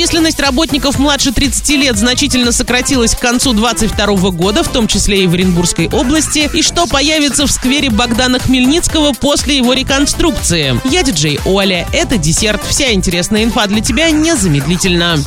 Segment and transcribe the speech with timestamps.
[0.00, 5.26] Численность работников младше 30 лет значительно сократилась к концу 2022 года, в том числе и
[5.26, 10.80] в Оренбургской области, и что появится в сквере Богдана Хмельницкого после его реконструкции.
[10.90, 12.62] Я диджей Оля, это десерт.
[12.66, 15.18] Вся интересная инфа для тебя незамедлительно.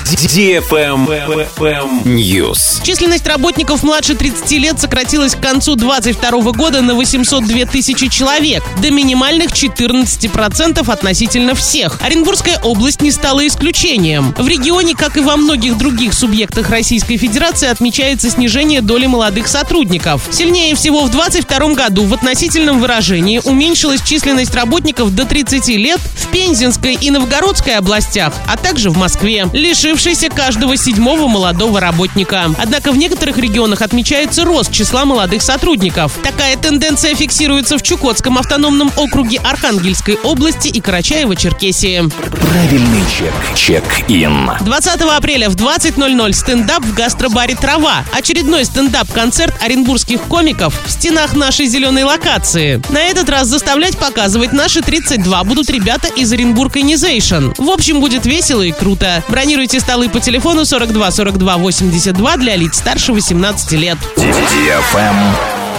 [2.04, 2.84] News.
[2.84, 8.90] Численность работников младше 30 лет сократилась к концу 2022 года на 802 тысячи человек, до
[8.90, 12.02] минимальных 14% относительно всех.
[12.02, 14.34] Оренбургская область не стала исключением.
[14.36, 14.63] В регионе,
[15.04, 20.26] как и во многих других субъектах Российской Федерации, отмечается снижение доли молодых сотрудников.
[20.32, 26.30] Сильнее всего в 2022 году в относительном выражении уменьшилась численность работников до 30 лет в
[26.30, 32.46] Пензенской и Новгородской областях, а также в Москве, лишившейся каждого седьмого молодого работника.
[32.58, 36.14] Однако в некоторых регионах отмечается рост числа молодых сотрудников.
[36.24, 42.10] Такая тенденция фиксируется в Чукотском автономном округе Архангельской области и Карачаево-Черкесии.
[42.10, 43.34] Правильный чек.
[43.56, 44.53] Чек-ин.
[44.62, 48.04] 20 апреля в 20.00 стендап в гастробаре «Трава».
[48.12, 52.82] Очередной стендап-концерт оренбургских комиков в стенах нашей зеленой локации.
[52.90, 57.54] На этот раз заставлять показывать наши 32 будут ребята из Оренбург Inization.
[57.58, 59.24] В общем, будет весело и круто.
[59.28, 63.98] Бронируйте столы по телефону 42 42 82 для лиц старше 18 лет.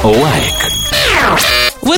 [0.03, 0.74] Лайк.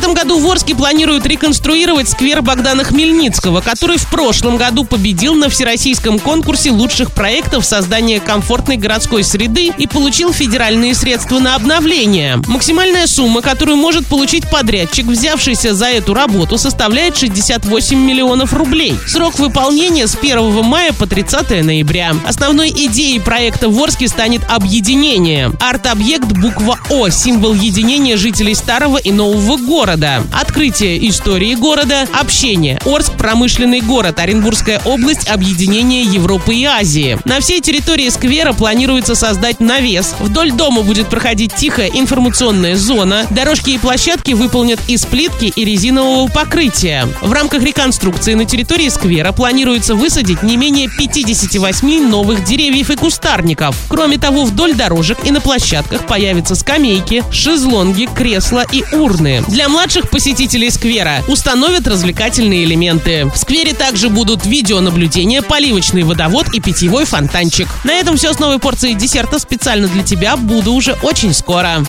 [0.07, 5.49] Этом году в Орске планируют реконструировать сквер Богдана Хмельницкого, который в прошлом году победил на
[5.49, 12.41] всероссийском конкурсе лучших проектов создания комфортной городской среды и получил федеральные средства на обновление.
[12.47, 18.95] Максимальная сумма, которую может получить подрядчик, взявшийся за эту работу, составляет 68 миллионов рублей.
[19.09, 22.15] Срок выполнения с 1 мая по 30 ноября.
[22.25, 25.51] Основной идеей проекта в Орске станет объединение.
[25.59, 30.23] Арт-объект буква О– символ единения жителей старого и нового города города.
[30.33, 32.79] Открытие истории города, общение.
[32.85, 37.19] Орск– промышленный город, Оренбургская область– объединение Европы и Азии.
[37.25, 40.15] На всей территории сквера планируется создать навес.
[40.21, 43.27] Вдоль дома будет проходить тихая информационная зона.
[43.31, 47.09] Дорожки и площадки выполнят из плитки и резинового покрытия.
[47.23, 53.77] В рамках реконструкции на территории сквера планируется высадить не менее 58 новых деревьев и кустарников.
[53.89, 59.43] Кроме того, вдоль дорожек и на площадках появятся скамейки, шезлонги, кресла и урны.
[59.49, 63.27] Для для младших посетителей сквера установят развлекательные элементы.
[63.27, 67.69] В сквере также будут видеонаблюдение, поливочный водовод и питьевой фонтанчик.
[67.85, 70.37] На этом все с новой порцией десерта специально для тебя.
[70.37, 71.85] Буду уже очень скоро.